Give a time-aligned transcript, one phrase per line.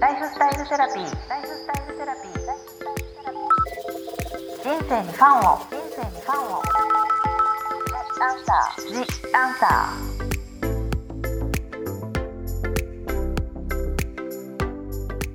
[0.00, 1.28] ライフスタイルセラピー。
[1.28, 2.32] ライフスタイルセラピー。
[4.62, 5.58] 人生にファンを。
[5.58, 6.62] 人生にファンを。
[8.20, 8.86] アンサー。
[8.86, 8.94] ジ
[9.34, 9.92] アンサ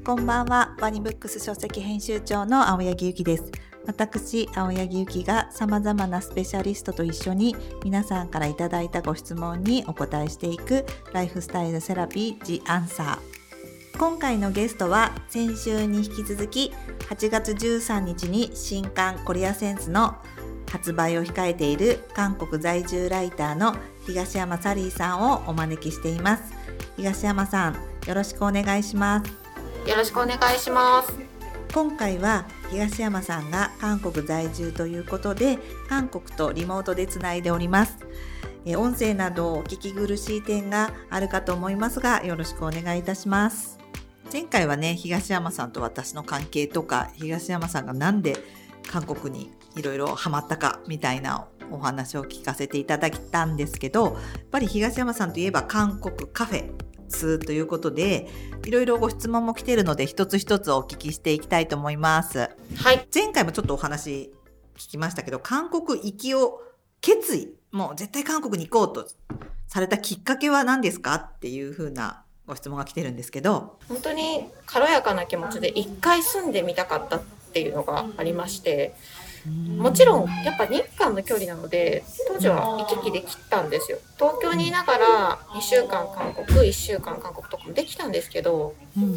[0.06, 3.52] こんばんは、ワニブックス書籍編集長の青柳ゆきです。
[3.86, 7.54] 私、青柳ゆきが様々なスペシャリストと一緒に
[7.84, 13.33] 皆さんからいただいたご質問にお答えしていくライフスタイルセラピー The Answer。
[13.98, 16.74] 今回のゲストは先週に引き続き
[17.10, 20.16] 8月13日に新刊コリアセンスの
[20.70, 23.76] 発売を控えている韓国在住ライターの
[24.06, 26.44] 東山サリーさんをお招きしています。
[26.98, 27.76] 東山さん、
[28.08, 29.90] よろしくお願いします。
[29.90, 31.14] よろしくお願いします。
[31.74, 35.58] 今回は東山さんが韓国在住ということで
[35.90, 37.98] 韓国とリモートでつないでおります
[38.64, 43.83] え音声などお聞き苦しい点があるかと思いますがよろしくお願いいたします
[44.34, 48.36] 前回はね東山さんと私の関係とか東山さんがなんで
[48.88, 54.14] 韓国にいろいろハマったかみたいなお話を聞かせていただいたんですけどやっ
[54.50, 56.72] ぱり東山さんといえば韓国カフェ
[57.46, 58.28] ということで
[58.66, 62.40] いろいろご質問も来ているので一つ一つお聞きしていきたいと思います。
[62.40, 63.08] はい。
[63.14, 64.34] 前回もちょっとお話
[64.78, 66.60] 聞きましたけど韓国行きを
[67.02, 69.08] 決意もう絶対韓国に行こうと
[69.68, 71.14] されたきっかけは何ですか？
[71.16, 77.22] っていうふうなご質問が来てるんですけど本当に軽やかな気持ちで一回住んでみたかったっ
[77.54, 78.96] ていうのがありまして、
[79.78, 84.00] もちろんやっぱ日韓の距離なので当時は行き来できたんですよ。
[84.18, 89.16] 東京にいながら2週間韓国、1週間韓国とかもできたんですけど、うん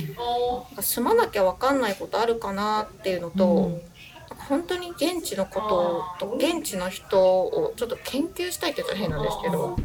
[0.82, 3.80] 住まなきゃわかんないことあるかなっていうのと、
[4.48, 9.78] 本当に現地のことと現地の人をちょっと研究したいって言ったら変なんですけど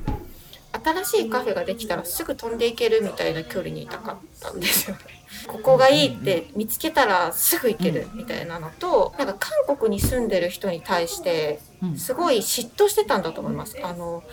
[0.84, 5.02] 新しいカフェができたらすぐ飛んでいけるみたいな距離にいたかったんですよね。
[5.48, 11.98] ここがいいって見つけたらすぐ行けるみたいなのとなんか韓国に住んでる人に対してうん。
[11.98, 13.78] すごい嫉妬してたんだと思います。
[13.82, 14.24] あの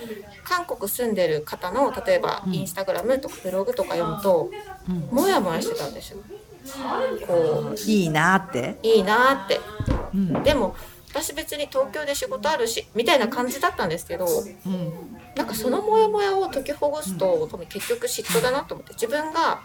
[0.44, 2.54] 韓国住んでる方の例えばうん。
[2.54, 4.50] インスタグラムとかブログとか読むと
[4.88, 5.08] うん。
[5.10, 6.18] モヤモヤしてたんですよ。
[7.26, 9.60] こいいなって、ういいなーって。
[10.14, 10.42] うん。
[10.42, 10.74] でも
[11.10, 14.92] 私別に東京で仕事あるしみたいな感じだったんですけどうん。
[15.36, 19.60] なんかそのモヤモヤを解きほぐすと多分結局嫉妬だなと思って自分が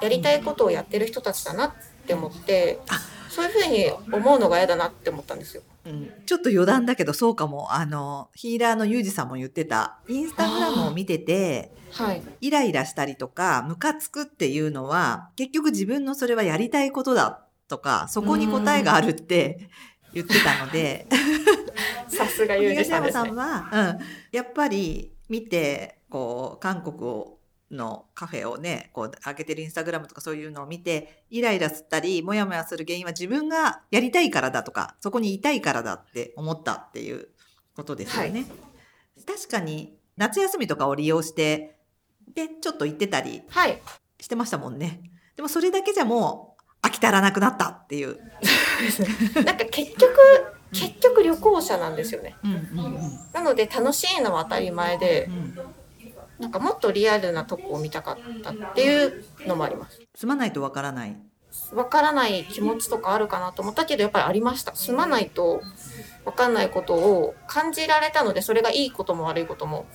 [0.00, 1.72] やりたいことをやってる人たちだなっ
[2.06, 2.98] て思ってあ。
[3.28, 5.62] そういうふうに思うのが嫌だなって思ったんですよ。
[5.86, 6.10] うん。
[6.26, 7.72] ちょっと余談だけどそうかも。
[7.72, 19.68] あのヒーラーのユージさんも言ってたインスタグラムを見ててはい、イライラしたりとかムカつくっていうのは結局自分のそれはやりたいことだとかそこに答えがあるって
[20.12, 21.06] 言ってたので
[22.08, 23.42] さすがユージ東山さんさんですね。
[23.42, 23.90] は、
[24.32, 27.40] うん、やっぱり見てこう韓国を
[27.70, 37.28] のカフェをねこう開けてるインスタグラムとかそういうのを見てイライラしたりモヤモヤする原因は自分がやりたいからだとかそこにいたいからだって思ったっていう
[37.76, 38.44] ことですよね。
[39.26, 41.78] 確かに夏休みとかを利用して
[42.34, 43.80] でちょっと行ってたりはい、
[44.20, 45.02] してましたもんね。
[45.36, 48.18] でもそれだけじゃもう飽き足らなくなったっていう。
[49.44, 50.18] なんか結局
[50.72, 52.36] 結局旅行者なんですよね。
[52.44, 53.20] うんうんうん。
[53.32, 55.58] なので楽しいのは当たり前でうん。
[56.38, 60.00] なんかもっとリアルなとこを見たかったっていうのもあります。
[60.14, 61.16] 住まないとわからない。
[61.72, 64.74] わからない気持ちとかあるかなと思ったけどやっぱりありました。
[64.74, 65.60] 住まないと
[66.24, 69.86] わかんないことを感じられたのでそれがいいことも悪いことも。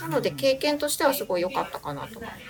[0.00, 2.40] なので経験としてはすごい良かったかなと思います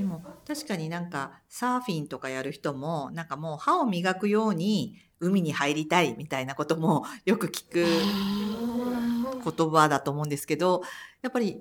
[0.00, 7.84] でも確かになんかサーフィンとかやる人もなんかもう歯を磨くように海に入りたいみたいなことも よく聞く
[9.44, 10.82] 言葉だと思うんですけど
[11.20, 11.60] やっぱり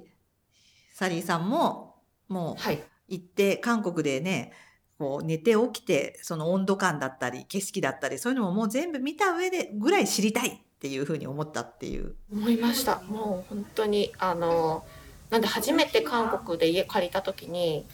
[0.93, 1.95] サリーさんも
[2.29, 2.81] もうはい。
[3.09, 4.53] 行って韓国でね
[4.99, 12.15] こう寝て起きてその温度感だったり景色だったりそういうのももう全部見た上でぐらい知りたいっていうふうに思ったっていう。
[12.31, 13.01] 思いました。
[13.01, 14.85] もう本当にあの
[15.29, 17.85] なんで初めて韓国で家借りた時に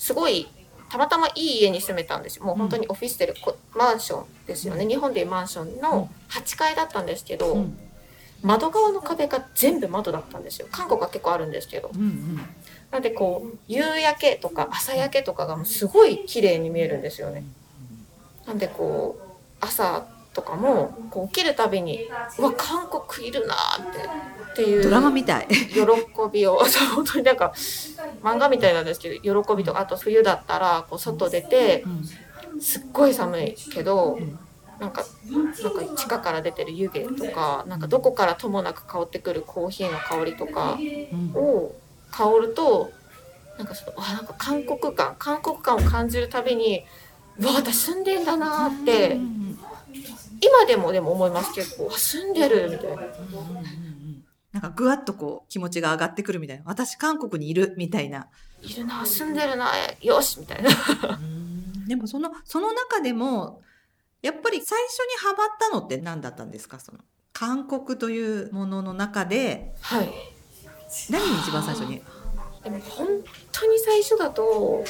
[0.00, 0.48] すごい
[0.88, 2.44] たまたまいい家に住めたんですよ。
[2.44, 4.86] もう本当にオフィステル、こマンションですよね。
[4.86, 7.78] 日本でいうマンションの8階だったんですけど、うん。
[8.42, 10.66] 窓側の壁が全部窓だったんですよ。
[10.72, 11.90] 韓国は結構あるんですけど。
[11.94, 12.40] うんうん。
[12.90, 17.44] なんでこう夕焼けとか朝焼けとかがもうすごい綺麗に見えるんですよね。
[18.46, 19.24] なんでこう
[19.60, 22.08] 朝とかもこう起きるたびに
[22.38, 23.98] うわ韓国いるなーって
[24.52, 25.46] っていうドラマみたい。
[25.48, 25.84] 喜
[26.32, 26.58] びを
[26.96, 27.52] 本当になんか
[28.22, 31.84] 漫画みたいなんですけど喜びとかあと冬だったらこう外出て
[32.60, 34.18] すっごい寒いけど
[34.78, 40.78] なんかなんか地下から出てる湯気とかなんかどこからともなく香ってくるコーヒーの香りとか
[41.12, 41.32] うん。
[41.34, 41.74] を
[42.10, 42.90] 香ると
[43.58, 46.84] なんかそのあなんか韓国感韓国感を感じるたびに
[47.38, 49.20] うわ私住んでんだなーって
[50.42, 51.52] 今でもでも思います。
[51.54, 53.02] 結構あ住んでるみたいな
[54.52, 56.64] なんかぐわっとこう気持ちが上がってくるみたいな。
[56.66, 58.26] 私韓国にいるみたいな。
[58.62, 59.06] いるな。
[59.06, 59.70] 住んでるな。
[60.00, 60.70] よしみたいな。
[61.86, 63.62] でもそのその中でも
[64.22, 66.80] やっぱり最初にハマったのって何だったんですか？
[66.80, 66.98] その
[67.32, 69.72] 韓国というものの中で。
[69.82, 70.10] はい。
[71.10, 72.02] 何に一番最初に？
[72.64, 73.06] でも本
[73.52, 74.84] 当に最初だと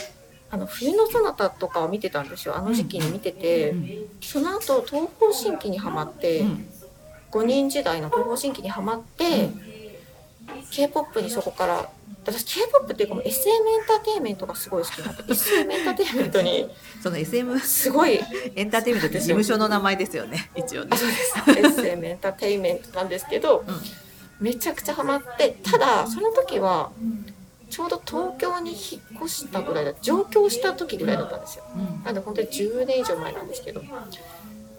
[0.50, 2.56] あの冬のそなたとかを見てたんですよ。
[2.56, 4.08] あの時期に見てて、うん。
[4.22, 6.66] その後東方神起にはまって、うん
[7.30, 9.50] 5人時代の東方神起にはまって、
[10.70, 11.90] k p o p にそこから
[12.24, 16.68] 私 k p o p っていうかもう SM エンターテインメントがすごい好きになって SM エンターテインメントに
[17.02, 18.20] その SM すごい
[18.56, 20.50] エンターテインメントって事務所の名前ですよね。
[20.56, 20.90] 一応ね。
[20.92, 20.96] あ。
[20.96, 21.80] そうです。
[21.80, 23.74] SM エンターテインメントなんですけど、うん
[24.40, 26.90] めちゃくちゃハマってただその時は
[27.68, 31.64] ちょうど東京に引っ越したぐらいだ上京した時ぐらいだったんですよ。
[31.76, 32.02] うん。
[32.02, 33.82] なんで本当に10年以上前なんですけど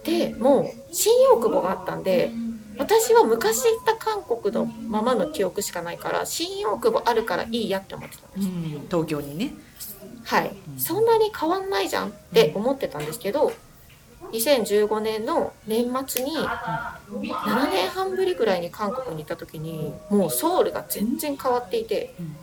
[0.03, 2.31] でもう新大久保があったんで
[2.77, 8.47] 私は昔行った韓国のままの記憶しかないから新大久保あるからいいやって思ってたんです。
[8.47, 9.53] うん東京にね。
[10.23, 13.51] はい、そんなに変わんないじゃんって思ってたんですけど
[14.31, 22.35] 2015年の年末に7年半ぶりぐらいに韓国に行った時にもうソウルが全然変わっていてうん。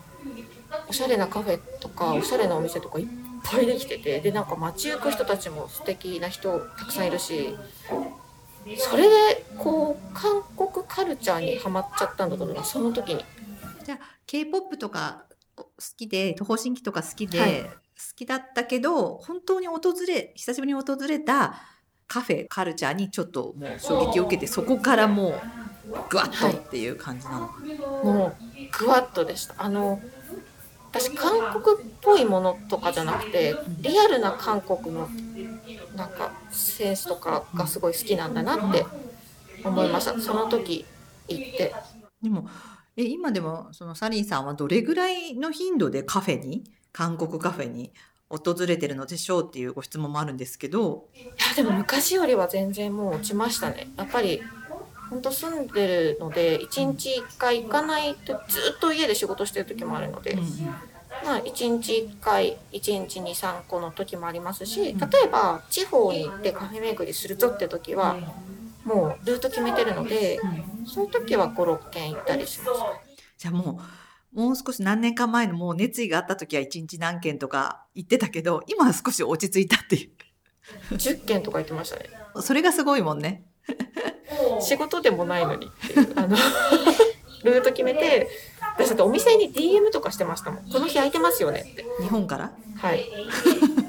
[0.88, 3.06] おしゃれなカフェとかおしゃれなお店とかいっ
[3.50, 7.56] ぱいできててでなんか街行く人たちも素敵な人たくさんいるし
[8.76, 13.24] それでこう韓国カルチャーにはまっちゃったんだと思いますその時に。
[13.84, 15.24] じゃあ K-POP とか
[15.56, 15.64] 好
[15.96, 17.62] きで東方神起とか好きで、はい。
[17.62, 17.70] 好
[18.14, 21.56] きだったけど本当に訪れ久しぶりに訪れた
[22.06, 25.34] カフェカルチャーにちょっともう衝撃を受けてそこからもう
[26.08, 27.48] グワッとっていう感じなの。
[27.48, 27.54] か、
[28.04, 28.34] もう
[28.78, 29.54] ぐわっとでした。
[29.58, 30.00] あの
[30.98, 35.08] 私韓国っぽいものとかじゃなくてリアルな韓国の
[35.96, 38.84] なんかセンスとかがすごい好きなんだなって
[39.64, 40.20] 思いました。
[40.20, 40.84] その時
[41.28, 41.74] 行って。
[42.22, 42.48] でも
[42.96, 47.92] え今でもそのサリーさんはどれぐらいの頻度でカフェに韓国カフェに
[48.28, 53.88] 訪れてるのでしょうっていうご質問もあるんですけど、いやでも昔よりは全然もう落ちましたね。
[53.96, 54.42] やっぱり
[55.10, 60.36] 本当住んでるので1日1回行かないとずっと家で仕事してる時もあるので、
[61.24, 64.94] まあ、1日1回1日23個の時もありますし例え
[65.30, 68.16] ば地方に行ってカフェ巡りするぞって時は
[68.84, 70.38] もうルート決めてるので
[70.86, 72.70] そういう時は56軒行ったりします。
[73.36, 73.80] じゃあも
[74.34, 80.12] うもう少し何年か前のもう熱意があった時は一日何件とか言ってたけど今は少し落ち着いたってい
[80.90, 82.10] 10軒とか行ってましたね。
[82.34, 83.44] うそれがすごいもんね。
[84.60, 86.36] 仕事でもないのにっていうあの
[87.44, 88.28] ルート決めて
[88.76, 90.70] 私だってお店に DM とかしてましたもん。
[90.70, 91.84] この日空いてますよねって。
[92.00, 92.52] 日本から？
[92.76, 93.08] はい。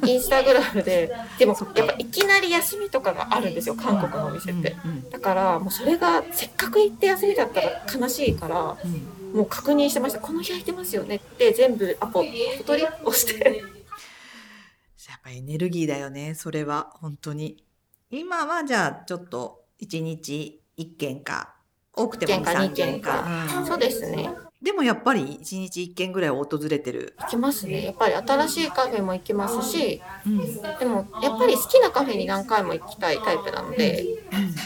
[0.06, 1.12] インスタグラムで。
[1.38, 4.76] でもやっぱいきなり休みとかがあるんですよ韓国のお店って。
[4.84, 9.36] うんうんだからもうそれがせっかく行って休みだったら悲しいからうん。
[9.38, 10.20] もう確認してました。
[10.20, 13.62] この日空いてますよねって全部アポフォトリ押して。
[15.10, 16.92] やっぱエネルギーだよねそれは。
[17.02, 17.64] 本当に。
[18.12, 21.56] 今はじゃあちょっと1日1件か
[21.96, 23.46] 多くても一軒か3件か。
[23.48, 23.66] 二うん。
[23.68, 24.32] そうですね。
[24.62, 27.86] でもやっぱり1日1件ぐらいは訪れてる、行きますね。
[27.86, 30.78] やっぱり新しいカフェも行きますしうん。
[30.78, 34.06] でもやっぱり好きなカフェに何回も行きたいタイプなので、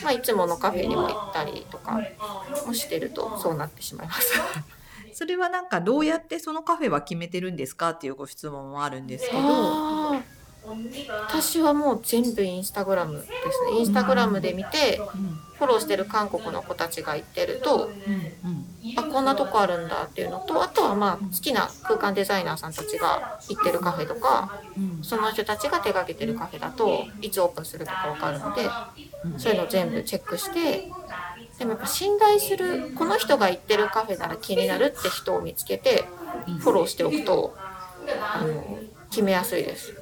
[0.04, 2.02] まあ、いつものカフェにも行ったりとか
[2.66, 4.34] もしてるとそうなってしまいます。
[5.14, 10.24] それはなんかどうやってそのカフェは決めてるんですかっていうご質問もあるんですけど、
[11.28, 13.30] 私はもう全部インスタグラムです
[13.72, 13.80] ね。
[13.80, 18.64] インスタグラムで見てうんフォローしてる韓国の子たちが行ってるとうん。
[18.98, 25.04] あこんなとこあるんだっていうのとあとはまあ好きな空間デザイナーさんたちが行ってるカフェとかうん。
[25.04, 28.64] その人たちが手掛けてるカフェだといつオープンするとか分かるので
[29.38, 30.92] そういうのを全部チェックして
[31.60, 36.06] でもやっぱ信頼するこの人が行ってるカフェなら気になるって人を見つけて
[36.60, 38.80] フォローしておくとあの
[39.10, 40.02] 決めやすいです。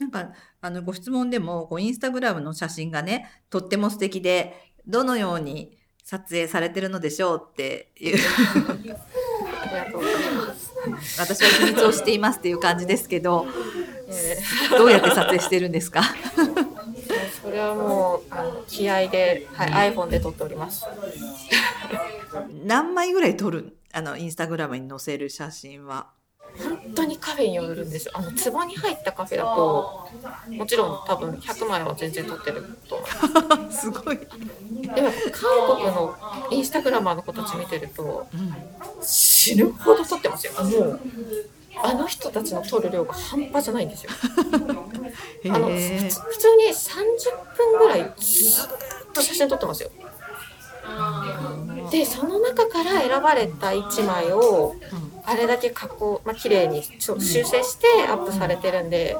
[0.00, 4.54] うんなんかあのご質問でもこうインスタグラムの写真がねとっても素敵で
[4.86, 8.96] どのように撮影されてるのでしょうっていうありが
[9.86, 10.54] とうございま
[11.00, 11.20] す。
[11.20, 13.46] 私は秘密をしていますっていう感じですけど
[14.08, 14.36] え
[14.76, 16.00] どうやって撮影してるんですか？
[16.00, 20.84] ーそれはもうあの気合で、はい、iPhone で撮っております。
[22.64, 23.78] 何枚ぐらい撮る？
[23.92, 26.10] あのインスタグラムに載せる写真は。
[26.58, 28.12] 本当にカフェによるんですよ。
[28.14, 30.08] あの壺に入ったカフェだと
[30.50, 33.80] もちろん多分100枚は全然撮ってると思います。
[33.84, 36.14] すごい、でも韓国の
[36.50, 38.26] インスタグラマーの子たち見てると
[39.02, 41.00] 死ぬほど撮ってますよもう
[41.82, 44.10] あの人たちの撮る量が半端じゃないんですよ
[45.52, 48.66] あの普通普通に30分ぐらいずっ
[49.12, 49.90] と写真撮ってますよ。
[51.90, 54.74] でその中から選ばれた1枚を
[55.26, 59.16] あれだけ加工、まあ綺麗に修正してアップされてるんで、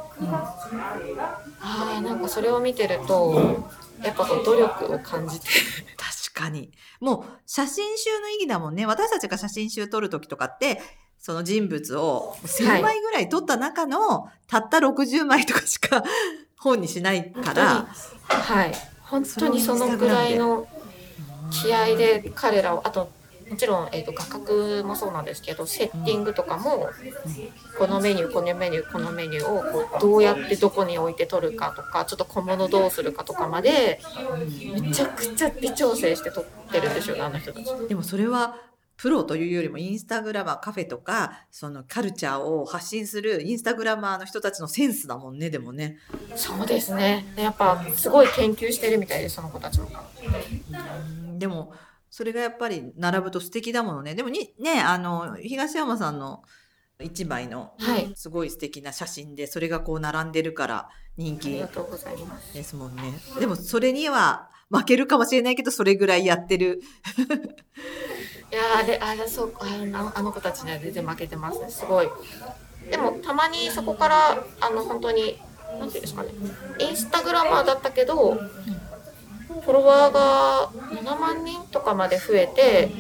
[1.61, 3.65] ああなんかそれを見てると
[4.03, 5.49] やっぱこう努力を感じて。
[5.97, 6.73] 確かに。
[7.01, 8.87] もう写真集の意義だもんね。
[8.87, 10.81] 私たちが写真集撮るときとかって、
[11.19, 16.05] その人物を1000枚ぐらい撮った中の、たった60枚とかしか
[16.59, 17.87] 本にしないから、
[18.29, 18.73] はい。
[19.05, 20.67] 本当にそのぐらいの
[21.51, 23.11] 気合で彼らをあと
[23.55, 26.91] もちろん、えー、と画角もそうなんですけどセッティングとかも、
[27.79, 34.01] このメニューこのメニューこのメニューをこうどうやってどこに置いて撮るかとかちょっと小物どうするかとかまで
[34.81, 37.89] めちゃくちゃ微調整して撮ってるんですよねあの人たち。
[37.89, 38.57] でもそれは、
[38.97, 45.99] プロというよりもインスタグラマーカフェとかそのカルチャーを発信するインスタグラマーの人たちのセンスだもんねでもね。
[46.37, 47.25] そうですね。
[47.37, 49.89] やっぱすごい研究してるみたいですその子たちも。
[50.71, 51.39] うん。
[51.39, 51.73] でも
[52.17, 54.15] それがやっぱり並ぶと素敵だものね。
[54.15, 56.45] でもにねあの東山さんの
[57.01, 58.13] 一枚のはい。
[58.15, 62.55] すごい素敵な写真でそれがこう並んでるから人気がとうございます。
[62.55, 63.03] ですもんね。
[63.41, 66.83] でもそれには負けるかもしれないけどそれぐらいやってる。
[67.19, 71.69] いやーあれあれそうあのあの子たちには全然負けてますね。
[71.69, 72.09] すごい。
[72.93, 75.37] でもたまにそこからあの本当に
[75.81, 76.29] なんていうんですかね。
[76.79, 78.39] インスタグラマーだったけど
[79.63, 80.71] フォロワーが
[81.01, 82.91] 7万人とかまで増えて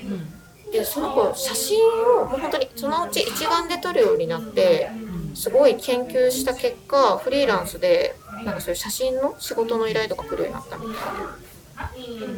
[0.72, 1.78] でその子写真
[2.20, 4.90] をもう本当にそのうち一眼で撮るようになって
[5.34, 11.44] すごい研究した結果フリーランスでなんかそういう写真の仕事の依頼とか来るようになったみたいで。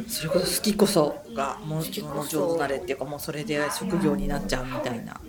[0.09, 5.19] それこそ好きこそがもう上手なれっていうかもうそれで職業になっちゃうみたいな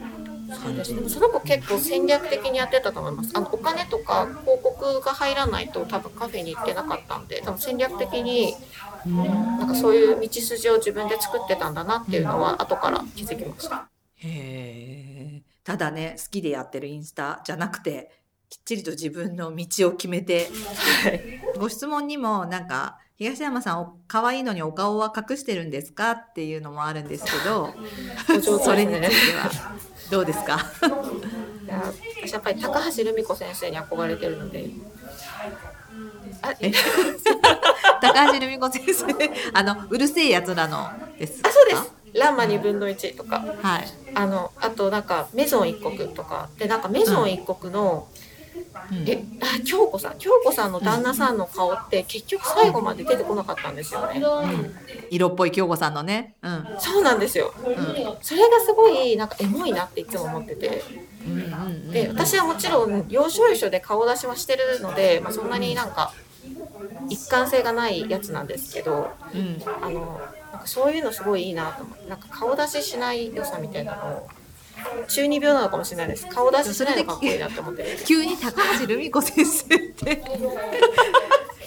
[0.57, 0.95] 感じ。
[0.95, 3.31] でもその子結構戦略的にやってたと思います。
[3.35, 8.55] あのお金とか広告が入らないと多分カフェに行ってなかったんで多分戦略的に
[9.07, 13.89] なんかそういう道筋を自分で作ってたんだなっていうのは後から気づきました。
[14.17, 15.43] へえ。
[15.65, 18.11] ただね好きでやってるインスタじゃなくて
[18.49, 20.49] きっちりと自分の道を決めて。
[21.59, 26.13] ご質問にもなんか東山さんお可愛いのにお顔は隠してるんですか？
[26.13, 27.75] っていうのもあるんですけど
[28.63, 29.01] それについ
[29.33, 29.51] ては。
[30.11, 30.55] どうですか？
[31.65, 31.83] いや
[32.25, 34.67] 私やっぱり高橋留美子先生に憧れてるので。
[38.01, 39.05] 高橋留美子先生。
[39.53, 41.49] あのうるせえやつらのですか？
[41.49, 41.93] あそうです。
[42.15, 43.45] ランマ2分の1とか。
[43.61, 43.89] はい。
[44.15, 46.49] あのあとなんかメゾン一国とか。
[46.57, 48.18] でなんかメゾン一国の、うん
[49.07, 50.19] えあ京子さん。
[50.19, 54.23] 京子さんの旦那さんの顔って結局最後まで出てこなかったんですよね、
[55.11, 56.35] 色っぽい京子さんのね。
[56.43, 56.67] うん。
[56.79, 57.53] そうなんですよ。
[57.65, 57.75] うん。
[58.23, 60.83] それがすごいなんかエモいなっていつも思ってて。
[61.27, 61.91] うんうんうん。
[61.91, 66.13] で私はもちろん要所要所で顔出しはしてるので、まあ、そんなになんか
[67.09, 69.63] 一貫性がないやつなんですけどうん。
[69.83, 70.21] あの
[70.53, 74.29] なんかそういうのすごいいいなと思ってなんか顔出ししない良さみたいなのを
[75.09, 76.27] 中二病なのかもしれないです。
[76.29, 77.83] 顔出ししないのかっこいいなって思って。
[77.83, 80.23] る急に高橋留美子先生って。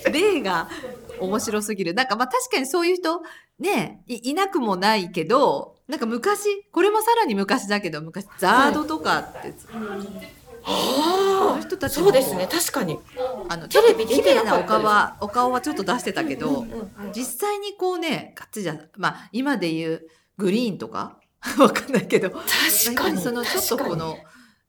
[0.11, 0.69] 例が
[1.19, 1.93] 面白すぎる。
[1.93, 3.21] なんかまあ確かにそういう人
[3.59, 9.79] ねいいなくもないけどなんか昔これもさらに昔だけど昔ザードとかって、あ
[11.55, 12.47] の人たちもそうですね。
[12.49, 12.97] 確かに。
[13.49, 16.65] あのテレビ出綺麗なお顔はお顔はちょっと出してたけど、
[17.13, 21.19] 実際にこうねガッツリじゃまあ今で言うグリーンとか
[21.59, 22.29] わかんないけど。
[22.29, 23.21] 確かに。
[23.21, 24.17] そのちょっとこの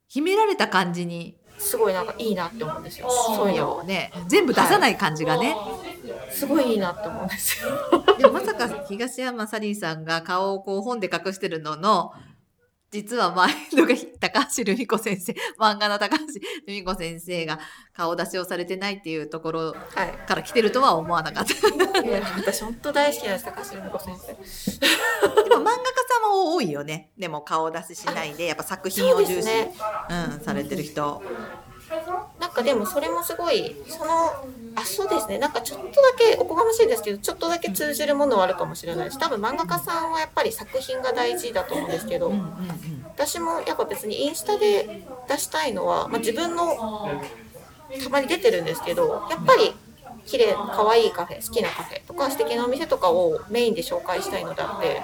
[0.08, 1.18] 秘められた感じに。
[1.18, 3.08] にすごいなんかいいなって思うんですよ。
[3.10, 3.76] そういうの。
[3.76, 4.12] をね。
[4.28, 5.56] 全部出さない感じがね、
[6.30, 7.70] すごいいいなって思うんですよ。
[8.18, 12.12] でもまさか東山サリーさんが顔をこう本で隠してるのの
[12.92, 16.26] 実は前のが高橋留美子先生漫画の高橋
[16.66, 17.58] 留美子先生が
[17.94, 22.02] 顔出しをされてないっていうところはいから来てるとは思わなかった。
[22.02, 24.32] いや私本当大好きなんです高橋留美子先生
[25.49, 27.11] でも漫画家さんも多いよね。
[27.18, 29.72] でも顔出ししないでやっぱ作品を重視、ね
[30.11, 31.22] うん、されてる人。
[32.40, 34.12] なんかでもそれもすごいその
[34.75, 35.38] あそうですね。
[35.38, 42.52] なんかちょっとだけおこがましいですけどちょっとだけ通じるものはあるかもしれないし多分漫画家さんはやっぱり作品が大事だと思うんですけど、うんうんうん。
[43.06, 47.20] 私もやっぱ別にインスタで出したいのは、まあ、自分の
[48.02, 49.75] たまに出てるんですけどやっぱり
[50.25, 55.02] 綺麗可愛いカフェ好きなカフェとか素敵なお店とかをメインで紹介したいのであって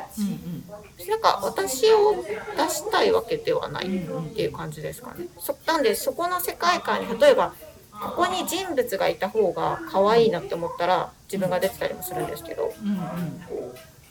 [1.07, 3.88] なんか私を出したいわけではないっ
[4.35, 5.26] ていう感じですかね。
[5.38, 7.55] そなんでそこの世界観に例えば
[7.93, 12.99] ここに人物がいた方が可愛いなって思ったら自分が出てたりもするんですけどうんうん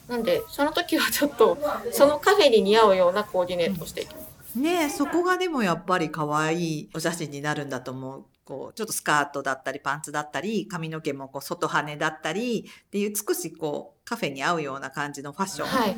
[0.07, 1.57] なんでその時はちょっと
[1.91, 4.57] そのカフェに似合うようなコーディネートをしていきます。
[4.57, 15.97] ねえそこがでもやっぱり可愛いお写真になるんだと思うこう、ちょっとスカートだったり、パンツだったり、髪の毛もこう、外羽だったり、っていう少しこう、カフェに合うような感じのファッションはい。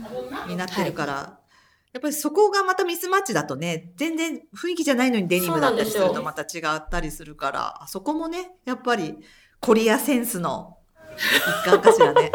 [0.50, 1.40] になってるから、
[1.94, 9.18] やっぱりそこがまたミスマッチだとね、全然雰囲気じゃないのにデニムだったりするとまた違ったりするから、あそこもね、やっぱり
[9.60, 10.78] コリアセンスの
[11.18, 12.32] 一環かしらね。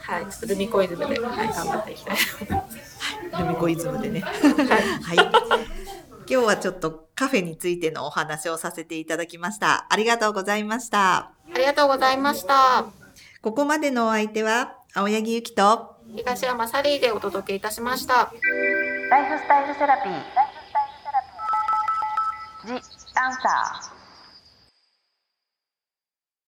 [0.00, 0.26] はい。
[0.46, 2.16] ルミコイズムで、はい、頑張っていきたい。
[3.38, 4.20] ルミコイズムでね。
[4.20, 4.82] はい。
[5.02, 5.81] はい。
[6.32, 9.84] 今日はちょっとカフェについてのお話をさせていただきました。
[9.90, 11.16] ありがとうございました。
[11.18, 12.86] ありがとうございました。
[13.42, 18.32] ここまでのお相手は、青柳ゆきと、東山サリーでお届けいたしました。
[19.10, 20.10] ライフスタイルセラピー。
[20.10, 22.80] ライフスタイルセラピー。
[22.80, 22.82] ジ・
[23.14, 24.01] アンサー。